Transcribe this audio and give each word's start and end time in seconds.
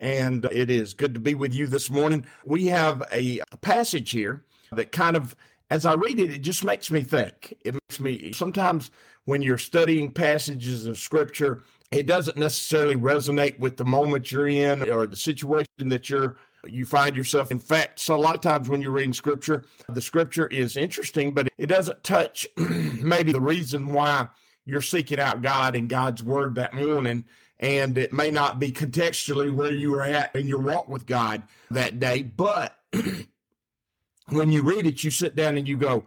And 0.00 0.44
it 0.46 0.70
is 0.70 0.94
good 0.94 1.14
to 1.14 1.20
be 1.20 1.34
with 1.34 1.54
you 1.54 1.66
this 1.66 1.90
morning. 1.90 2.26
We 2.44 2.66
have 2.66 3.02
a, 3.12 3.40
passage 3.62 4.10
here 4.10 4.44
that 4.72 4.92
kind 4.92 5.16
of, 5.16 5.34
as 5.70 5.86
I 5.86 5.94
read 5.94 6.20
it, 6.20 6.30
it 6.30 6.42
just 6.42 6.64
makes 6.64 6.90
me 6.90 7.02
think. 7.02 7.54
It 7.64 7.74
makes 7.74 7.98
me 7.98 8.32
sometimes 8.32 8.90
when 9.24 9.42
you're 9.42 9.58
studying 9.58 10.12
passages 10.12 10.86
of 10.86 10.98
scripture, 10.98 11.62
it 11.90 12.06
doesn't 12.06 12.36
necessarily 12.36 12.96
resonate 12.96 13.58
with 13.58 13.76
the 13.76 13.84
moment 13.84 14.30
you're 14.30 14.48
in 14.48 14.88
or 14.90 15.06
the 15.06 15.16
situation 15.16 15.88
that 15.88 16.10
you're 16.10 16.36
you 16.68 16.84
find 16.84 17.16
yourself. 17.16 17.50
In 17.50 17.58
fact, 17.58 18.00
so 18.00 18.16
a 18.16 18.18
lot 18.18 18.34
of 18.34 18.40
times 18.40 18.68
when 18.68 18.82
you're 18.82 18.90
reading 18.90 19.12
scripture, 19.12 19.64
the 19.88 20.00
scripture 20.00 20.48
is 20.48 20.76
interesting, 20.76 21.32
but 21.32 21.48
it 21.58 21.66
doesn't 21.66 22.02
touch 22.02 22.46
maybe 22.56 23.32
the 23.32 23.40
reason 23.40 23.92
why 23.92 24.28
you're 24.64 24.82
seeking 24.82 25.20
out 25.20 25.42
God 25.42 25.76
and 25.76 25.88
God's 25.88 26.22
word 26.22 26.56
that 26.56 26.74
morning. 26.74 27.24
And 27.58 27.96
it 27.96 28.12
may 28.12 28.30
not 28.30 28.58
be 28.58 28.70
contextually 28.70 29.52
where 29.52 29.72
you 29.72 29.94
are 29.94 30.02
at 30.02 30.36
in 30.36 30.46
your 30.46 30.60
walk 30.60 30.88
with 30.88 31.06
God 31.06 31.42
that 31.70 31.98
day. 31.98 32.22
But 32.22 32.78
when 34.28 34.52
you 34.52 34.62
read 34.62 34.86
it, 34.86 35.02
you 35.02 35.10
sit 35.10 35.34
down 35.34 35.56
and 35.56 35.66
you 35.66 35.76
go, 35.76 36.04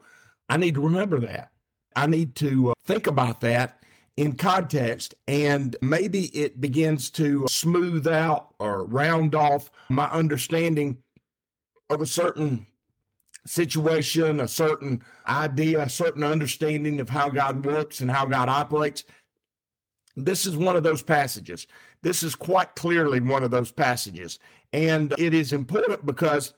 I 0.47 0.57
need 0.57 0.75
to 0.75 0.81
remember 0.81 1.19
that. 1.21 1.51
I 1.95 2.07
need 2.07 2.35
to 2.35 2.71
uh, 2.71 2.73
think 2.85 3.07
about 3.07 3.41
that 3.41 3.79
in 4.15 4.33
context, 4.33 5.15
and 5.29 5.77
maybe 5.81 6.25
it 6.37 6.59
begins 6.59 7.09
to 7.11 7.47
smooth 7.47 8.05
out 8.05 8.53
or 8.59 8.83
round 8.83 9.33
off 9.33 9.71
my 9.89 10.09
understanding 10.09 10.97
of 11.89 12.01
a 12.01 12.05
certain 12.05 12.67
situation, 13.45 14.41
a 14.41 14.47
certain 14.47 15.01
idea, 15.27 15.81
a 15.81 15.89
certain 15.89 16.23
understanding 16.23 16.99
of 16.99 17.09
how 17.09 17.29
God 17.29 17.65
works 17.65 18.01
and 18.01 18.11
how 18.11 18.25
God 18.25 18.49
operates. 18.49 19.05
This 20.15 20.45
is 20.45 20.57
one 20.57 20.75
of 20.75 20.83
those 20.83 21.01
passages. 21.01 21.67
This 22.01 22.23
is 22.23 22.35
quite 22.35 22.75
clearly 22.75 23.19
one 23.19 23.43
of 23.43 23.51
those 23.51 23.71
passages. 23.71 24.39
And 24.73 25.13
it 25.17 25.33
is 25.33 25.53
important 25.53 26.05
because 26.05 26.53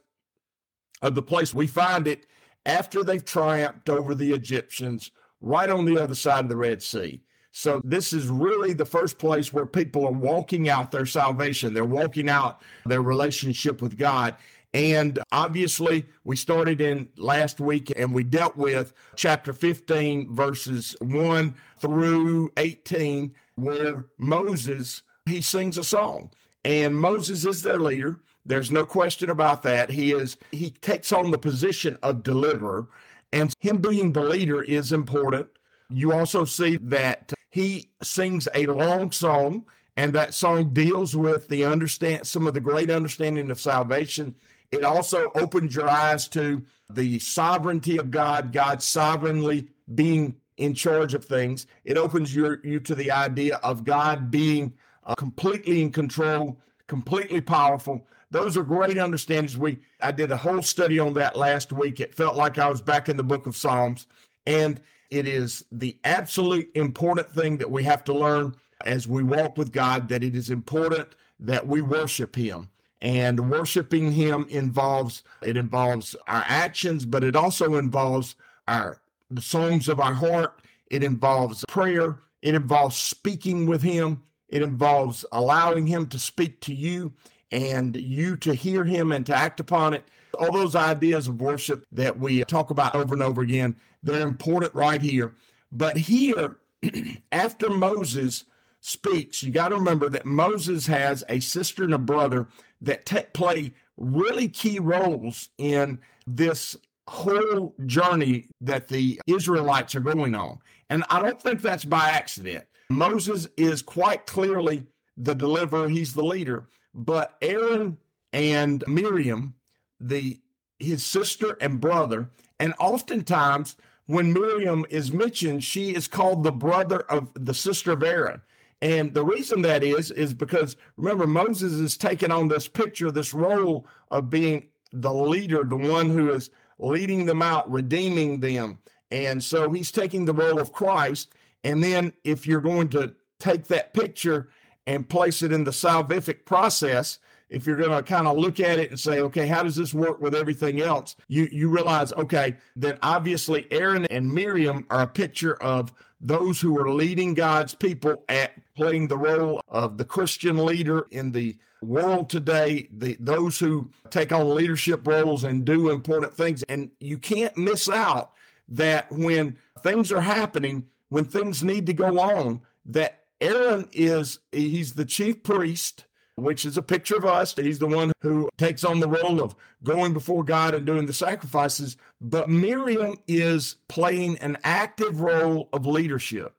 of 1.02 1.16
the 1.16 1.22
place 1.22 1.54
we 1.54 1.68
find 1.68 2.08
it 2.08 2.28
after 2.66 3.04
they've 3.04 3.26
triumphed 3.26 3.90
over 3.90 4.14
the 4.14 4.34
Egyptians 4.34 5.12
right 5.42 5.70
on 5.70 5.86
the 5.86 6.02
other 6.02 6.16
side 6.16 6.46
of 6.46 6.50
the 6.50 6.56
Red 6.56 6.82
Sea. 6.82 7.22
So 7.52 7.82
this 7.84 8.14
is 8.14 8.28
really 8.28 8.74
the 8.74 8.86
first 8.86 9.18
place 9.18 9.52
where 9.52 9.66
people 9.66 10.06
are 10.06 10.12
walking 10.12 10.70
out 10.70 10.92
their 10.92 11.06
salvation. 11.06 11.74
They're 11.74 11.84
walking 11.84 12.30
out 12.30 12.62
their 12.86 13.02
relationship 13.02 13.82
with 13.82 13.98
God. 13.98 14.36
And 14.74 15.20
obviously, 15.34 16.06
we 16.24 16.38
started 16.38 16.80
in 16.80 17.10
last 17.18 17.60
week 17.60 17.92
and 17.98 18.14
we 18.14 18.24
dealt 18.24 18.56
with 18.56 18.94
chapter 19.18 19.52
15, 19.52 20.34
verses 20.34 20.96
1 21.02 21.54
through 21.80 22.52
18, 22.56 23.34
where 23.62 24.06
Moses, 24.18 25.02
he 25.26 25.42
sings 25.42 25.78
a 25.78 25.84
song. 25.84 26.32
And 26.64 26.96
Moses 26.96 27.46
is 27.46 27.62
their 27.62 27.80
leader. 27.80 28.20
There's 28.46 28.72
no 28.72 28.86
question 28.86 29.30
about 29.30 29.64
that. 29.64 29.90
He 29.90 30.12
is 30.12 30.38
he 30.52 30.72
takes 30.72 31.12
on 31.12 31.32
the 31.32 31.38
position 31.38 31.98
of 32.02 32.24
deliverer, 32.24 32.88
and 33.32 33.54
him 33.60 33.78
being 33.78 34.12
the 34.12 34.24
leader 34.24 34.64
is 34.64 34.92
important. 34.92 35.48
You 35.90 36.14
also 36.14 36.46
see 36.46 36.78
that 36.78 37.34
he 37.50 37.90
sings 38.02 38.48
a 38.56 38.66
long 38.66 39.12
song, 39.12 39.66
and 39.98 40.14
that 40.14 40.34
song 40.34 40.74
deals 40.74 41.16
with 41.16 41.48
the 41.50 41.66
understand 41.66 42.26
some 42.26 42.48
of 42.48 42.54
the 42.54 42.60
great 42.60 42.90
understanding 42.90 43.52
of 43.52 43.60
salvation. 43.60 44.36
It 44.72 44.84
also 44.84 45.32
opens 45.36 45.76
your 45.76 45.90
eyes 45.90 46.28
to 46.30 46.64
the 46.90 47.20
sovereignty 47.20 47.98
of 47.98 48.10
God, 48.10 48.52
God 48.52 48.82
sovereignly 48.82 49.68
being 49.94 50.36
in 50.62 50.76
charge 50.76 51.16
of 51.16 51.26
things. 51.26 51.66
It 51.86 51.98
opens 51.98 52.36
your, 52.36 52.60
you 52.64 52.80
to 52.82 52.94
the 52.94 53.10
idea 53.10 53.56
of 53.58 53.84
God 53.84 54.30
being 54.30 54.74
uh, 55.04 55.16
completely 55.16 55.82
in 55.82 55.92
control, 55.92 56.60
completely 56.88 57.42
powerful. 57.42 58.06
Those 58.30 58.56
are 58.56 58.64
great 58.64 59.00
understandings. 59.00 59.58
We 59.58 59.80
I 60.02 60.12
did 60.12 60.32
a 60.32 60.38
whole 60.38 60.62
study 60.62 61.00
on 61.00 61.16
that 61.16 61.36
last 61.36 61.74
week. 61.74 62.00
It 62.00 62.14
felt 62.14 62.36
like 62.36 62.60
I 62.60 62.70
was 62.70 62.80
back 62.80 63.10
in 63.10 63.18
the 63.18 63.24
book 63.24 63.48
of 63.48 63.58
Psalms. 63.58 64.06
And 64.46 64.80
it 65.10 65.28
is 65.28 65.66
the 65.72 65.98
absolute 66.04 66.70
important 66.76 67.32
thing 67.32 67.58
that 67.58 67.70
we 67.70 67.84
have 67.84 68.04
to 68.06 68.14
learn 68.14 68.56
as 68.86 69.08
we 69.08 69.24
walk 69.24 69.58
with 69.58 69.72
God 69.72 70.10
that 70.10 70.24
it 70.24 70.36
is 70.36 70.52
important 70.52 71.10
that 71.40 71.68
we 71.68 71.82
worship 71.82 72.36
Him. 72.36 72.70
And 73.02 73.50
worshiping 73.50 74.12
Him 74.12 74.46
involves 74.50 75.24
it 75.42 75.58
involves 75.58 76.16
our 76.28 76.46
actions, 76.48 77.04
but 77.04 77.24
it 77.24 77.36
also 77.36 77.76
involves 77.76 78.36
our 78.68 79.01
the 79.32 79.42
songs 79.42 79.88
of 79.88 80.00
our 80.00 80.14
heart. 80.14 80.62
It 80.90 81.04
involves 81.04 81.66
prayer. 81.68 82.20
It 82.42 82.56
involves 82.56 82.96
speaking 82.98 83.66
with 83.66 83.82
Him. 83.82 84.24
It 84.50 84.62
involves 84.62 85.26
allowing 85.32 85.88
Him 85.88 86.08
to 86.08 86.20
speak 86.20 86.62
to 86.62 86.74
you 86.74 87.14
and 87.52 87.96
you 87.96 88.36
to 88.38 88.54
hear 88.54 88.84
Him 88.84 89.12
and 89.12 89.26
to 89.26 89.36
act 89.36 89.60
upon 89.60 89.94
it. 89.94 90.04
All 90.40 90.52
those 90.52 90.76
ideas 90.76 91.28
of 91.28 91.42
worship 91.42 91.86
that 91.92 92.20
we 92.20 92.44
talk 92.46 92.70
about 92.70 92.96
over 92.96 93.14
and 93.14 93.24
over 93.24 93.42
again 93.42 93.76
they're 94.04 94.28
important 94.28 94.74
right 94.74 95.02
here. 95.02 95.34
But 95.72 95.98
here, 95.98 96.58
after 97.32 97.70
Moses 97.70 98.46
speaks, 98.80 99.44
you 99.44 99.52
got 99.52 99.70
to 99.70 99.76
remember 99.76 100.10
that 100.10 100.26
Moses 100.26 100.88
has 100.88 101.24
a 101.30 101.40
sister 101.40 101.84
and 101.84 101.94
a 101.94 102.00
brother 102.00 102.48
that 102.82 103.06
play 103.34 103.74
really 103.98 104.48
key 104.48 104.80
roles 104.80 105.50
in 105.58 106.00
this 106.26 106.76
whole 107.08 107.76
journey 107.86 108.48
that 108.62 108.88
the 108.88 109.20
Israelites 109.28 109.96
are 109.96 110.02
going 110.02 110.36
on. 110.36 110.60
And 110.90 111.04
I 111.10 111.22
don't 111.22 111.42
think 111.42 111.62
that's 111.62 111.86
by 111.86 112.10
accident. 112.10 112.66
Moses 112.90 113.48
is 113.58 113.82
quite 113.82 114.26
clearly 114.26 114.84
the 115.18 115.36
deliverer, 115.36 115.88
he's 115.88 116.14
the 116.14 116.24
leader, 116.24 116.68
but 116.94 117.38
Aaron 117.42 117.98
and 118.34 118.84
Miriam, 118.88 119.54
the 120.00 120.40
his 120.80 121.06
sister 121.06 121.58
and 121.62 121.80
brother, 121.80 122.30
and 122.60 122.74
oftentimes 122.80 123.76
when 124.08 124.34
Miriam 124.34 124.86
is 124.90 125.14
mentioned, 125.14 125.64
she 125.64 125.94
is 125.94 126.08
called 126.08 126.44
the 126.44 126.52
brother 126.52 127.02
of 127.02 127.32
the 127.36 127.54
sister 127.54 127.92
of 127.92 128.04
Aaron. 128.04 128.42
And 128.82 129.14
the 129.14 129.24
reason 129.24 129.62
that 129.62 129.84
is, 129.84 130.10
is 130.12 130.34
because 130.34 130.76
remember, 130.98 131.28
Moses 131.28 131.74
is 131.74 131.98
taking 131.98 132.32
on 132.32 132.48
this 132.48 132.68
picture, 132.68 133.12
this 133.12 133.34
role 133.34 133.86
of 134.10 134.30
being 134.30 134.68
the 134.92 135.14
leader, 135.14 135.64
the 135.64 135.78
one 135.78 136.10
who 136.10 136.32
is 136.34 136.50
leading 136.82 137.26
them 137.26 137.42
out, 137.42 137.72
redeeming 137.72 138.40
them. 138.40 138.80
And 139.12 139.42
so 139.44 139.72
he's 139.72 139.92
taking 139.92 140.26
the 140.26 140.34
role 140.34 140.60
of 140.60 140.74
Christ. 140.74 141.34
And 141.64 141.84
then 141.84 142.12
if 142.24 142.48
you're 142.48 142.62
going 142.62 142.90
to 142.90 143.14
take 143.40 143.68
that 143.68 143.94
picture 143.94 144.50
and 144.88 145.08
place 145.08 145.42
it 145.42 145.52
in 145.52 145.64
the 145.64 145.72
salvific 145.72 146.46
process, 146.46 147.20
if 147.50 147.68
you're 147.68 147.78
going 147.78 147.92
to 147.92 148.02
kind 148.02 148.28
of 148.28 148.38
look 148.38 148.60
at 148.60 148.80
it 148.80 148.90
and 148.90 149.00
say, 149.00 149.20
okay, 149.20 149.46
how 149.46 149.62
does 149.62 149.76
this 149.76 149.94
work 149.94 150.22
with 150.22 150.34
everything 150.34 150.82
else? 150.82 151.16
You 151.28 151.50
you 151.52 151.70
realize, 151.70 152.14
okay, 152.14 152.56
then 152.76 152.98
obviously 153.04 153.68
Aaron 153.72 154.06
and 154.06 154.32
Miriam 154.32 154.86
are 154.90 155.02
a 155.02 155.08
picture 155.08 155.56
of 155.62 155.94
those 156.22 156.62
who 156.62 156.78
are 156.78 156.92
leading 156.92 157.34
God's 157.34 157.74
people 157.74 158.24
at 158.30 158.54
playing 158.76 159.08
the 159.08 159.18
role 159.18 159.62
of 159.68 159.98
the 159.98 160.06
Christian 160.06 160.64
leader 160.66 161.08
in 161.12 161.32
the 161.32 161.58
world 161.82 162.30
today, 162.30 162.88
the 162.92 163.18
those 163.20 163.60
who 163.60 163.90
take 164.12 164.32
on 164.32 164.54
leadership 164.54 165.06
roles 165.06 165.44
and 165.44 165.66
do 165.66 165.90
important 165.90 166.34
things. 166.34 166.64
And 166.70 166.92
you 167.00 167.18
can't 167.18 167.58
miss 167.58 167.90
out 167.90 168.32
that 168.70 169.12
when 169.12 169.58
things 169.82 170.12
are 170.12 170.22
happening, 170.22 170.86
when 171.10 171.26
things 171.26 171.64
need 171.64 171.88
to 171.88 171.94
go 171.94 172.20
on, 172.20 172.62
that 172.86 173.24
Aaron 173.42 173.90
is 173.92 174.40
he's 174.52 174.94
the 174.94 175.06
chief 175.06 175.42
priest 175.42 176.06
which 176.42 176.66
is 176.66 176.78
a 176.78 176.82
picture 176.82 177.16
of 177.16 177.26
us. 177.26 177.56
He's 177.56 177.80
the 177.80 177.88
one 177.88 178.12
who 178.22 178.50
takes 178.58 178.84
on 178.84 179.00
the 179.00 179.08
role 179.08 179.42
of 179.42 179.56
going 179.84 180.14
before 180.14 180.44
God 180.44 180.74
and 180.74 180.86
doing 180.86 181.06
the 181.06 181.14
sacrifices. 181.14 181.98
But 182.20 182.50
Miriam 182.50 183.18
is 183.28 183.76
playing 183.88 184.38
an 184.40 184.58
active 184.64 185.22
role 185.22 185.70
of 185.74 185.86
leadership. 185.86 186.56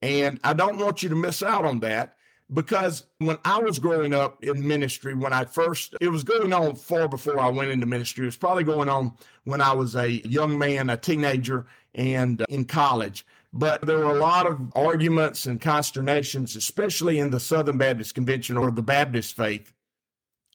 And 0.00 0.40
I 0.42 0.52
don't 0.52 0.78
want 0.78 1.02
you 1.02 1.08
to 1.10 1.14
miss 1.14 1.42
out 1.42 1.64
on 1.64 1.80
that 1.80 2.16
because 2.52 3.04
when 3.18 3.38
I 3.44 3.58
was 3.60 3.78
growing 3.78 4.12
up 4.12 4.42
in 4.44 4.66
ministry, 4.66 5.14
when 5.14 5.32
I 5.32 5.44
first, 5.44 5.94
it 6.00 6.08
was 6.08 6.24
going 6.24 6.52
on 6.52 6.74
far 6.74 7.08
before 7.08 7.40
I 7.40 7.48
went 7.48 7.70
into 7.70 7.86
ministry. 7.86 8.24
It 8.24 8.26
was 8.26 8.36
probably 8.36 8.64
going 8.64 8.88
on 8.88 9.12
when 9.44 9.60
I 9.60 9.72
was 9.72 9.94
a 9.94 10.10
young 10.10 10.58
man, 10.58 10.90
a 10.90 10.96
teenager, 10.96 11.66
and 11.94 12.42
uh, 12.42 12.46
in 12.48 12.64
college. 12.64 13.24
But 13.52 13.82
there 13.82 13.98
were 13.98 14.16
a 14.16 14.20
lot 14.20 14.46
of 14.46 14.72
arguments 14.74 15.46
and 15.46 15.60
consternations, 15.60 16.56
especially 16.56 17.18
in 17.18 17.30
the 17.30 17.40
Southern 17.40 17.76
Baptist 17.76 18.14
Convention 18.14 18.56
or 18.56 18.70
the 18.70 18.82
Baptist 18.82 19.36
faith. 19.36 19.72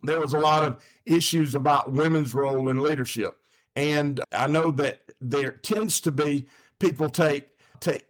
There 0.04 0.20
was 0.20 0.34
a 0.34 0.40
lot 0.40 0.64
of 0.64 0.84
issues 1.06 1.54
about 1.54 1.92
women's 1.92 2.34
role 2.34 2.70
in 2.70 2.82
leadership. 2.82 3.38
And 3.76 4.20
I 4.32 4.48
know 4.48 4.72
that 4.72 5.02
there 5.22 5.52
tends 5.52 6.02
to 6.02 6.12
be 6.12 6.48
people 6.80 7.10
take, 7.10 7.48
take 7.80 8.06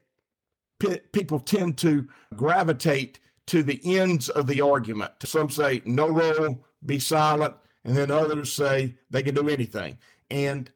people 1.12 1.40
tend 1.40 1.78
to 1.80 2.08
gravitate 2.36 3.20
to 3.48 3.64
the 3.64 3.82
ends 3.84 4.30
of 4.30 4.48
the 4.48 4.62
argument. 4.62 5.12
Some 5.24 5.50
say 5.50 5.82
no 5.86 6.08
role, 6.08 6.64
be 6.86 7.00
silent, 7.00 7.56
and 7.84 7.96
then 7.98 8.12
others 8.12 8.54
say 8.54 8.96
they 9.10 9.24
can 9.24 9.36
do 9.36 9.50
anything. 9.50 9.98
And 10.30 10.72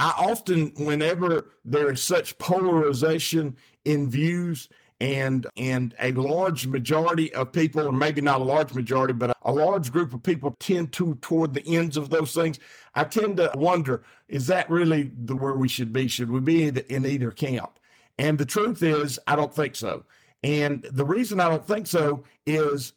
I 0.00 0.14
often, 0.16 0.72
whenever 0.78 1.50
there 1.62 1.92
is 1.92 2.02
such 2.02 2.38
polarization 2.38 3.54
in 3.84 4.08
views 4.08 4.70
and 4.98 5.46
and 5.58 5.94
a 6.00 6.12
large 6.12 6.66
majority 6.66 7.34
of 7.34 7.52
people, 7.52 7.86
or 7.86 7.92
maybe 7.92 8.22
not 8.22 8.40
a 8.40 8.44
large 8.44 8.72
majority, 8.72 9.12
but 9.12 9.36
a 9.42 9.52
large 9.52 9.92
group 9.92 10.14
of 10.14 10.22
people 10.22 10.56
tend 10.58 10.92
to 10.92 11.16
toward 11.16 11.52
the 11.52 11.66
ends 11.66 11.98
of 11.98 12.08
those 12.08 12.32
things. 12.32 12.58
I 12.94 13.04
tend 13.04 13.36
to 13.36 13.50
wonder: 13.54 14.02
is 14.28 14.46
that 14.46 14.70
really 14.70 15.10
the 15.24 15.36
where 15.36 15.52
we 15.52 15.68
should 15.68 15.92
be? 15.92 16.08
Should 16.08 16.30
we 16.30 16.40
be 16.40 16.68
in 16.68 17.04
either 17.04 17.30
camp? 17.30 17.78
And 18.18 18.38
the 18.38 18.46
truth 18.46 18.82
is, 18.82 19.18
I 19.26 19.36
don't 19.36 19.54
think 19.54 19.76
so. 19.76 20.04
And 20.42 20.82
the 20.92 21.04
reason 21.04 21.40
I 21.40 21.50
don't 21.50 21.66
think 21.66 21.86
so 21.86 22.24
is 22.46 22.94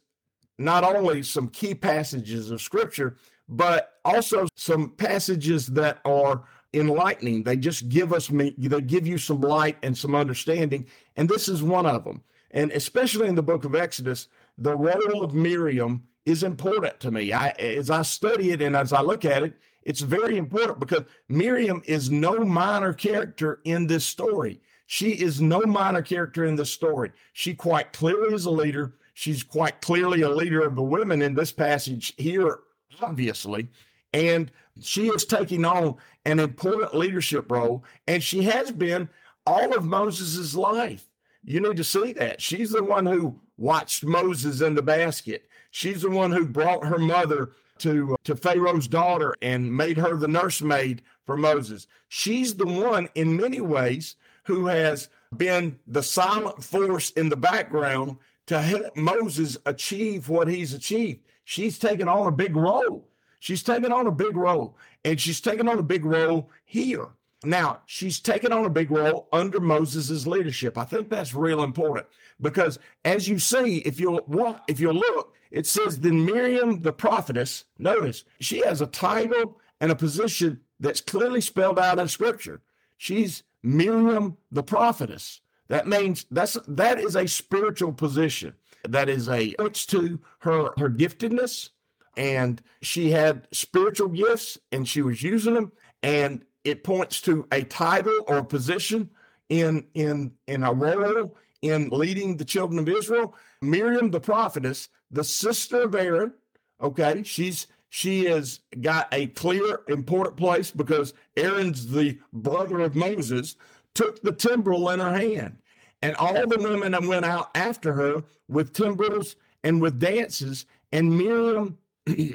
not 0.58 0.84
only 0.84 1.22
some 1.22 1.48
key 1.48 1.74
passages 1.74 2.50
of 2.50 2.62
Scripture, 2.62 3.18
but 3.46 3.98
also 4.06 4.46
some 4.56 4.90
passages 4.90 5.66
that 5.66 5.98
are 6.06 6.44
enlightening. 6.74 7.42
They 7.42 7.56
just 7.56 7.88
give 7.88 8.12
us 8.12 8.28
they 8.28 8.80
give 8.80 9.06
you 9.06 9.18
some 9.18 9.40
light 9.40 9.76
and 9.82 9.96
some 9.96 10.14
understanding, 10.14 10.86
and 11.16 11.28
this 11.28 11.48
is 11.48 11.62
one 11.62 11.86
of 11.86 12.04
them. 12.04 12.22
And 12.50 12.70
especially 12.72 13.28
in 13.28 13.34
the 13.34 13.42
book 13.42 13.64
of 13.64 13.74
Exodus, 13.74 14.28
the 14.58 14.76
role 14.76 15.24
of 15.24 15.34
Miriam 15.34 16.04
is 16.24 16.42
important 16.42 17.00
to 17.00 17.10
me. 17.10 17.32
I, 17.32 17.48
as 17.50 17.90
I 17.90 18.02
study 18.02 18.52
it 18.52 18.62
and 18.62 18.76
as 18.76 18.92
I 18.92 19.02
look 19.02 19.24
at 19.24 19.42
it, 19.42 19.54
it's 19.82 20.00
very 20.00 20.38
important 20.38 20.80
because 20.80 21.04
Miriam 21.28 21.82
is 21.84 22.10
no 22.10 22.38
minor 22.44 22.92
character 22.92 23.60
in 23.64 23.86
this 23.86 24.06
story. 24.06 24.60
She 24.86 25.10
is 25.10 25.40
no 25.40 25.60
minor 25.62 26.02
character 26.02 26.44
in 26.44 26.56
this 26.56 26.70
story. 26.70 27.12
She 27.32 27.54
quite 27.54 27.92
clearly 27.92 28.34
is 28.34 28.46
a 28.46 28.50
leader. 28.50 28.94
She's 29.14 29.42
quite 29.42 29.80
clearly 29.80 30.22
a 30.22 30.30
leader 30.30 30.62
of 30.62 30.76
the 30.76 30.82
women 30.82 31.22
in 31.22 31.34
this 31.34 31.52
passage 31.52 32.14
here, 32.16 32.60
obviously. 33.00 33.68
And 34.14 34.50
she 34.80 35.08
is 35.08 35.26
taking 35.26 35.64
on 35.66 35.96
an 36.24 36.40
important 36.40 36.94
leadership 36.94 37.50
role, 37.50 37.84
and 38.06 38.22
she 38.22 38.44
has 38.44 38.70
been 38.70 39.10
all 39.46 39.76
of 39.76 39.84
Moses' 39.84 40.54
life. 40.54 41.10
You 41.44 41.60
need 41.60 41.76
to 41.76 41.84
see 41.84 42.14
that. 42.14 42.40
She's 42.40 42.70
the 42.70 42.82
one 42.82 43.04
who 43.04 43.38
watched 43.58 44.04
Moses 44.04 44.62
in 44.62 44.74
the 44.74 44.82
basket. 44.82 45.48
She's 45.70 46.02
the 46.02 46.10
one 46.10 46.32
who 46.32 46.46
brought 46.46 46.86
her 46.86 46.98
mother 46.98 47.50
to, 47.78 48.16
to 48.24 48.36
Pharaoh's 48.36 48.88
daughter 48.88 49.34
and 49.42 49.76
made 49.76 49.98
her 49.98 50.16
the 50.16 50.28
nursemaid 50.28 51.02
for 51.26 51.36
Moses. 51.36 51.86
She's 52.08 52.54
the 52.54 52.66
one, 52.66 53.08
in 53.14 53.36
many 53.36 53.60
ways, 53.60 54.16
who 54.44 54.66
has 54.66 55.08
been 55.36 55.78
the 55.86 56.02
silent 56.02 56.62
force 56.62 57.10
in 57.10 57.28
the 57.28 57.36
background 57.36 58.16
to 58.46 58.60
help 58.60 58.96
Moses 58.96 59.58
achieve 59.66 60.28
what 60.28 60.48
he's 60.48 60.72
achieved. 60.72 61.20
She's 61.44 61.78
taken 61.78 62.08
on 62.08 62.28
a 62.28 62.32
big 62.32 62.56
role. 62.56 63.08
She's 63.44 63.62
taking 63.62 63.92
on 63.92 64.06
a 64.06 64.10
big 64.10 64.38
role, 64.38 64.74
and 65.04 65.20
she's 65.20 65.38
taking 65.38 65.68
on 65.68 65.78
a 65.78 65.82
big 65.82 66.06
role 66.06 66.50
here. 66.64 67.08
Now, 67.44 67.80
she's 67.84 68.18
taken 68.18 68.54
on 68.54 68.64
a 68.64 68.70
big 68.70 68.90
role 68.90 69.28
under 69.34 69.60
Moses' 69.60 70.26
leadership. 70.26 70.78
I 70.78 70.84
think 70.84 71.10
that's 71.10 71.34
real 71.34 71.62
important 71.62 72.06
because 72.40 72.78
as 73.04 73.28
you 73.28 73.38
see, 73.38 73.80
if 73.80 74.00
you 74.00 74.22
walk, 74.28 74.62
if 74.66 74.80
you 74.80 74.92
look, 74.92 75.34
it 75.50 75.66
says 75.66 76.00
then 76.00 76.24
Miriam 76.24 76.80
the 76.80 76.94
prophetess, 76.94 77.66
notice 77.78 78.24
she 78.40 78.60
has 78.60 78.80
a 78.80 78.86
title 78.86 79.60
and 79.78 79.92
a 79.92 79.94
position 79.94 80.60
that's 80.80 81.02
clearly 81.02 81.42
spelled 81.42 81.78
out 81.78 81.98
in 81.98 82.08
scripture. 82.08 82.62
She's 82.96 83.42
Miriam 83.62 84.38
the 84.52 84.62
prophetess. 84.62 85.42
That 85.68 85.86
means 85.86 86.24
that's 86.30 86.56
that 86.66 86.98
is 86.98 87.14
a 87.14 87.28
spiritual 87.28 87.92
position. 87.92 88.54
That 88.88 89.10
is 89.10 89.28
a 89.28 89.52
points 89.58 89.84
to 89.88 90.18
her 90.38 90.70
her 90.78 90.88
giftedness, 90.88 91.68
and 92.16 92.62
she 92.82 93.10
had 93.10 93.48
spiritual 93.52 94.08
gifts 94.08 94.58
and 94.72 94.88
she 94.88 95.02
was 95.02 95.22
using 95.22 95.54
them 95.54 95.72
and 96.02 96.44
it 96.64 96.84
points 96.84 97.20
to 97.22 97.46
a 97.52 97.62
title 97.64 98.24
or 98.26 98.38
a 98.38 98.44
position 98.44 99.10
in 99.48 99.86
in 99.94 100.32
in 100.46 100.62
a 100.62 100.72
role 100.72 101.36
in 101.62 101.88
leading 101.90 102.36
the 102.36 102.44
children 102.44 102.78
of 102.78 102.88
Israel. 102.88 103.34
Miriam 103.62 104.10
the 104.10 104.20
prophetess, 104.20 104.88
the 105.10 105.24
sister 105.24 105.82
of 105.82 105.94
Aaron, 105.94 106.32
okay, 106.80 107.22
she's 107.22 107.66
she 107.90 108.24
has 108.24 108.60
got 108.80 109.06
a 109.12 109.28
clear 109.28 109.82
important 109.88 110.36
place 110.36 110.70
because 110.70 111.14
Aaron's 111.36 111.86
the 111.86 112.18
brother 112.32 112.80
of 112.80 112.96
Moses, 112.96 113.56
took 113.94 114.20
the 114.20 114.32
timbrel 114.32 114.90
in 114.90 114.98
her 114.98 115.16
hand. 115.16 115.58
And 116.02 116.16
all 116.16 116.46
the 116.46 116.58
women 116.58 117.06
went 117.06 117.24
out 117.24 117.50
after 117.54 117.92
her 117.92 118.24
with 118.48 118.72
timbrels 118.72 119.36
and 119.62 119.80
with 119.80 120.00
dances, 120.00 120.66
and 120.92 121.16
Miriam 121.16 121.78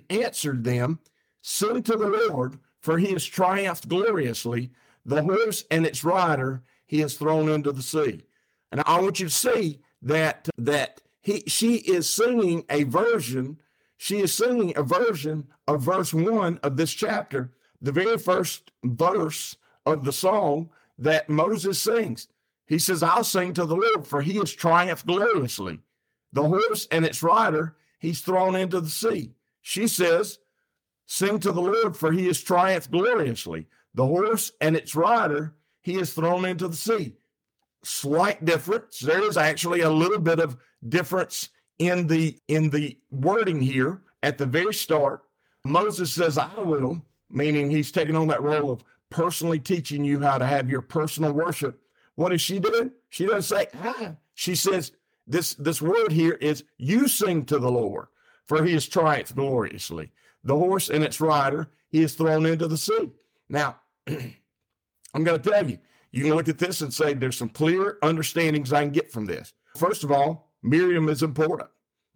answered 0.10 0.64
them, 0.64 1.00
Sing 1.42 1.84
to 1.84 1.96
the 1.96 2.28
Lord, 2.30 2.60
for 2.82 2.98
he 2.98 3.14
has 3.14 3.26
triumphed 3.26 3.88
gloriously. 3.88 4.72
The 5.06 5.24
horse 5.24 5.66
and 5.72 5.86
its 5.86 6.04
rider 6.04 6.64
he 6.86 7.00
has 7.00 7.16
thrown 7.16 7.50
into 7.50 7.72
the 7.72 7.82
sea. 7.82 8.24
And 8.72 8.82
I 8.86 9.00
want 9.00 9.20
you 9.20 9.28
to 9.28 9.34
see 9.34 9.80
that 10.02 10.48
that 10.58 11.02
he 11.22 11.44
she 11.48 11.76
is 11.76 12.10
singing 12.10 12.66
a 12.70 12.84
version, 12.84 13.60
she 13.98 14.20
is 14.20 14.34
singing 14.34 14.74
a 14.76 14.84
version 14.84 15.48
of 15.68 15.82
verse 15.82 16.14
one 16.14 16.60
of 16.64 16.78
this 16.78 16.92
chapter, 16.92 17.52
the 17.82 17.92
very 17.92 18.18
first 18.18 18.72
verse 18.84 19.56
of 19.86 20.04
the 20.04 20.14
song 20.14 20.70
that 20.98 21.30
Moses 21.30 21.82
sings. 21.82 22.28
He 22.68 22.78
says, 22.78 23.02
I'll 23.02 23.24
sing 23.24 23.54
to 23.54 23.66
the 23.66 23.76
Lord, 23.76 24.06
for 24.06 24.22
he 24.22 24.34
has 24.36 24.54
triumphed 24.54 25.08
gloriously. 25.08 25.80
The 26.34 26.44
horse 26.44 26.88
and 26.92 27.04
its 27.04 27.24
rider 27.24 27.76
he's 27.98 28.22
thrown 28.22 28.56
into 28.56 28.80
the 28.80 28.90
sea. 28.90 29.34
She 29.70 29.88
says, 29.88 30.40
Sing 31.06 31.40
to 31.42 31.52
the 31.52 31.62
Lord, 31.62 31.96
for 31.96 32.12
he 32.12 32.26
has 32.26 32.42
triumphed 32.42 32.90
gloriously. 32.90 33.68
The 33.94 34.04
horse 34.04 34.52
and 34.60 34.76
its 34.76 34.96
rider 34.96 35.54
he 35.84 36.00
is 36.00 36.12
thrown 36.12 36.46
into 36.46 36.68
the 36.68 36.76
sea. 36.76 37.14
Slight 37.84 38.44
difference. 38.44 39.00
There 39.00 39.22
is 39.22 39.38
actually 39.38 39.82
a 39.82 39.90
little 39.92 40.18
bit 40.18 40.40
of 40.40 40.58
difference 40.88 41.50
in 41.78 42.08
the 42.08 42.40
in 42.48 42.72
the 42.72 42.98
wording 43.12 43.62
here 43.62 44.02
at 44.24 44.40
the 44.40 44.48
very 44.48 44.74
start. 44.74 45.22
Moses 45.64 46.12
says, 46.12 46.40
I 46.40 46.50
will, 46.58 47.06
meaning 47.30 47.70
he's 47.70 47.92
taking 47.92 48.16
on 48.16 48.28
that 48.30 48.42
role 48.42 48.72
of 48.72 48.84
personally 49.12 49.60
teaching 49.60 50.04
you 50.04 50.20
how 50.20 50.40
to 50.40 50.48
have 50.48 50.68
your 50.68 50.82
personal 50.82 51.32
worship. 51.32 51.80
What 52.16 52.34
is 52.34 52.42
she 52.42 52.58
doing? 52.58 52.90
She 53.10 53.28
doesn't 53.28 53.44
say, 53.44 53.68
ah. 53.84 54.16
She 54.34 54.56
says, 54.56 54.94
this, 55.28 55.54
this 55.54 55.80
word 55.80 56.12
here 56.12 56.34
is 56.34 56.64
you 56.80 57.08
sing 57.08 57.46
to 57.46 57.60
the 57.60 57.70
Lord 57.70 58.08
for 58.50 58.66
he 58.66 58.74
has 58.74 58.88
triumphed 58.88 59.36
gloriously. 59.36 60.12
The 60.44 60.58
horse 60.58 60.90
and 60.90 61.04
its 61.04 61.22
rider 61.22 61.70
he 61.90 62.02
is 62.02 62.16
thrown 62.16 62.46
into 62.48 62.68
the 62.68 62.78
sea. 62.78 63.12
Now, 63.48 63.78
I'm 64.08 65.24
going 65.24 65.40
to 65.40 65.50
tell 65.50 65.70
you, 65.70 65.78
you 66.12 66.24
can 66.24 66.34
look 66.34 66.50
at 66.50 66.58
this 66.58 66.82
and 66.82 66.92
say 66.92 67.14
there's 67.14 67.38
some 67.38 67.50
clear 67.50 68.00
understandings 68.02 68.74
I 68.74 68.82
can 68.82 68.92
get 68.92 69.12
from 69.12 69.26
this. 69.26 69.54
First 69.78 70.04
of 70.04 70.12
all, 70.12 70.52
Miriam 70.64 71.08
is 71.10 71.22
important. 71.22 71.70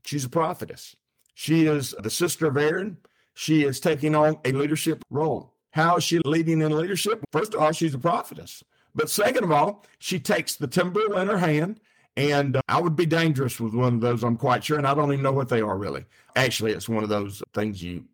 She's 0.05 0.25
a 0.25 0.29
prophetess. 0.29 0.95
She 1.35 1.67
is 1.67 1.95
the 1.99 2.09
sister 2.09 2.47
of 2.47 2.57
Aaron. 2.57 2.97
She 3.35 3.63
is 3.63 3.79
taking 3.79 4.15
on 4.15 4.37
a 4.43 4.51
leadership 4.51 5.03
role. 5.11 5.53
How 5.71 5.97
is 5.97 6.03
she 6.03 6.19
leading 6.25 6.61
in 6.61 6.75
leadership? 6.75 7.23
First 7.31 7.53
of 7.53 7.61
all, 7.61 7.71
she's 7.71 7.93
a 7.93 7.99
prophetess. 7.99 8.63
But 8.95 9.09
second 9.09 9.43
of 9.43 9.51
all, 9.51 9.85
she 9.99 10.19
takes 10.19 10.55
the 10.55 10.67
timbrel 10.67 11.17
in 11.17 11.27
her 11.27 11.37
hand 11.37 11.79
and 12.15 12.57
uh, 12.57 12.61
I 12.67 12.79
would 12.79 12.95
be 12.95 13.05
dangerous 13.05 13.59
with 13.59 13.73
one 13.73 13.95
of 13.95 14.01
those, 14.01 14.23
I'm 14.23 14.37
quite 14.37 14.63
sure. 14.63 14.77
And 14.77 14.87
I 14.87 14.93
don't 14.93 15.11
even 15.11 15.23
know 15.23 15.31
what 15.31 15.49
they 15.49 15.61
are 15.61 15.77
really. 15.77 16.05
Actually, 16.35 16.73
it's 16.73 16.89
one 16.89 17.03
of 17.03 17.09
those 17.09 17.41
things 17.53 17.81
you 17.81 18.05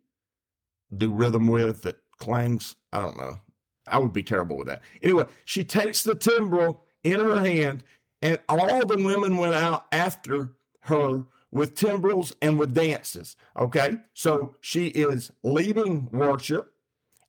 do 0.96 1.12
rhythm 1.12 1.46
with 1.46 1.82
that 1.82 1.96
clangs. 2.18 2.76
I 2.92 3.00
don't 3.00 3.16
know. 3.16 3.38
I 3.86 3.98
would 3.98 4.12
be 4.12 4.22
terrible 4.22 4.56
with 4.56 4.68
that. 4.68 4.82
Anyway, 5.02 5.26
she 5.44 5.64
takes 5.64 6.02
the 6.02 6.14
timbrel 6.14 6.84
in 7.02 7.18
her 7.18 7.40
hand, 7.40 7.82
and 8.22 8.38
all 8.48 8.86
the 8.86 8.96
women 8.96 9.36
went 9.36 9.54
out 9.54 9.86
after 9.92 10.52
her 10.82 11.24
with 11.50 11.74
timbrels 11.74 12.34
and 12.42 12.58
with 12.58 12.74
dances. 12.74 13.36
Okay. 13.58 13.96
So 14.14 14.54
she 14.60 14.86
is 14.88 15.32
leading 15.42 16.08
worship 16.12 16.72